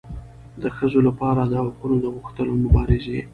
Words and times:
د 0.61 0.63
ښځو 0.75 0.99
لپاره 1.07 1.41
د 1.45 1.53
حقونو 1.65 1.95
د 2.03 2.05
غوښتلو 2.15 2.53
مبارزې 2.65 3.19